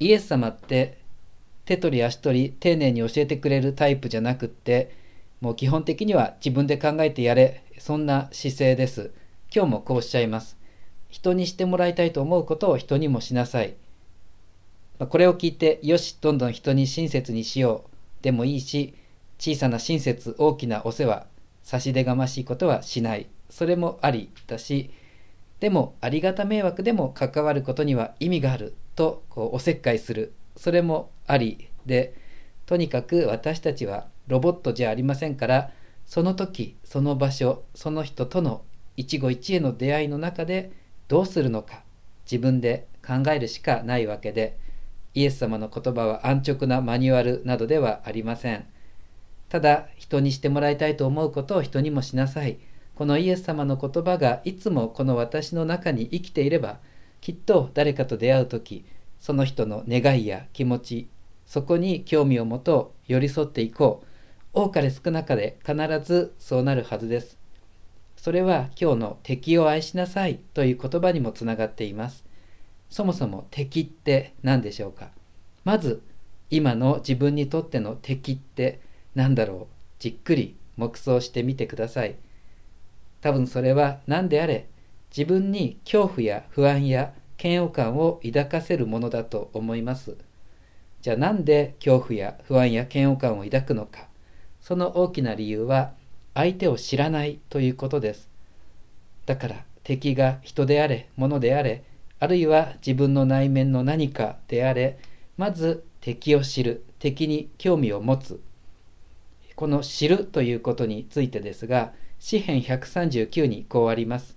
[0.00, 0.98] イエス様って
[1.66, 4.96] 手取り足取り丁寧に教えてくれるタイプじゃなくって
[5.40, 9.10] もう基本的には自分で考えてやれそんな姿勢です。
[9.54, 10.56] 今日もこうおっしゃいます。
[11.08, 13.74] 人にしてもらいたいと思うことを人にもしなさい。
[14.98, 18.94] これを聞いてよしどんどん人に親切にしようでもいいし
[19.38, 21.26] 小さな親切大きなお世話
[21.62, 23.26] 差し出がましいことはしない。
[23.48, 24.90] それもありだし
[25.60, 30.32] でもありがた迷惑でも関わることには意味があるとこうおせっかいする。
[30.56, 31.68] それもあり。
[31.86, 32.14] で
[32.66, 35.70] とにかく私たちはロボットじゃありませんから
[36.06, 38.62] その時その場所その人との
[38.96, 40.70] 一期一会の出会いの中で
[41.08, 41.82] どうするのか
[42.30, 44.58] 自分で考えるしかないわけで
[45.14, 48.66] イエス様の言葉は安直なマニュアルなどではありません。
[49.48, 52.58] ただ人にしてもらいたいと思うことを人にもしなさい。
[53.00, 56.80] このイエス様の言葉がいつもこの私の中に生きていれば
[57.22, 58.84] きっと誰かと出会う時
[59.18, 61.08] その人の願いや気持ち
[61.46, 64.06] そこに興味を持とう寄り添っていこう。
[64.52, 67.38] 多かれ少なかれ必ずそうなるはずです。
[68.18, 72.22] それは今日の敵を愛しなさいという言葉にもつながっています。
[72.90, 75.08] そもそも敵って何でしょうか？
[75.64, 76.02] まず
[76.50, 78.78] 今の自分にとっての敵って
[79.14, 79.74] 何だろう？
[79.98, 82.16] じっくり黙想してみてください。
[83.20, 84.66] 多分それは何であれ
[85.16, 90.16] 自分に恐怖や不安や嫌悪感を抱かせるものだと思います。
[91.00, 94.08] じゃあなんで恐怖や不安や嫌悪感を抱くのか。
[94.60, 95.92] その大きな理由は
[96.34, 98.28] 相手を知らないということです。
[99.26, 101.82] だから敵が人であれ物であれ
[102.18, 104.98] あるいは自分の内面の何かであれ
[105.36, 108.40] まず敵を知る敵に興味を持つ。
[109.56, 114.36] この知るということについてですが詩編139にこうあります。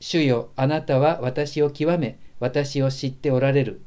[0.00, 3.82] 主よあなたは私を極め私を知っておられる。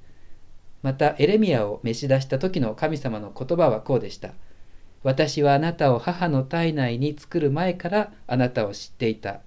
[0.83, 4.33] またエレミアを召し出した時の神様の言葉はこうでした。
[5.03, 9.41] 私はあなたを母の体内に作る前からあなたを知っていた。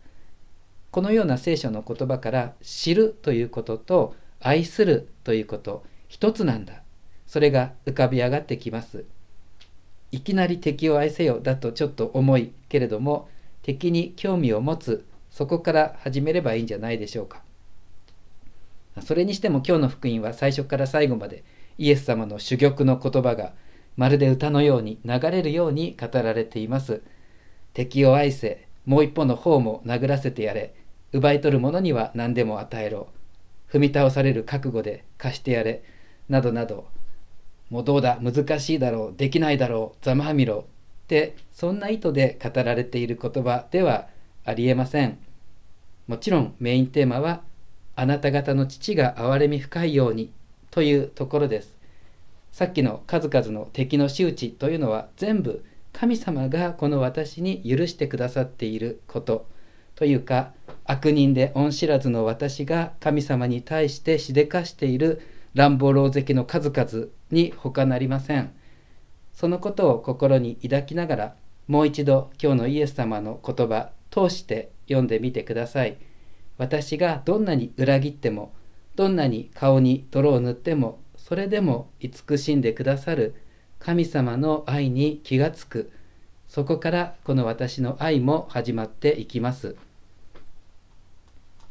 [0.90, 6.82] このような聖書の言葉から知るということと愛するということ一つなんだ。
[7.28, 9.04] それが浮かび上がってきます。
[10.10, 13.28] いきなり敵を愛せよだとちょっと重いけれども
[13.64, 17.42] 敵に興味を持つそこから始めればいいんじゃないでしょうか。
[19.00, 21.42] それにしても今日の福音は最初から最後まで
[21.78, 23.54] イエス様の珠玉の言葉が
[23.96, 27.00] まるで歌のように流れるように語られています。
[27.72, 30.74] 敵を愛せもう一方の方も殴らせてやれ。
[31.12, 33.08] 奪い取る者には何でも与えろ。
[33.72, 35.82] 踏み倒される覚悟で貸してやれ。
[36.28, 36.86] などなど。
[37.70, 38.20] もうどうだ？
[38.20, 39.16] 難しいだろう。
[39.16, 40.04] できないだろう。
[40.04, 40.66] ざまあみろ。
[41.04, 44.08] ってそんな意図で語られている言葉では
[44.44, 45.18] ありえません。
[46.06, 47.42] もちろんメインテーマは
[47.94, 50.32] あなた方の父が憐れみ深いように
[50.70, 51.76] というところです。
[52.52, 59.46] さっきの数々の敵の仕打ちというのは全部神様がこの私に許してくださっていること。
[59.94, 60.52] というか
[60.84, 65.20] 悪人で恩知らずの私が神様に対してしでかしている
[65.54, 68.52] 乱暴狼藉の数々に他なりません。
[69.34, 71.36] そのことを心に抱きながら
[71.66, 75.98] もう一度今日のイエス様の言葉通して読んでみてください
[76.56, 78.54] 私がどんなに裏切っても
[78.94, 83.34] どんなに顔に泥を塗ってもそれでも慈しんでくださる
[83.80, 85.90] 神様の愛に気がつく
[86.48, 89.76] そこからこの私の愛も始まっていきます。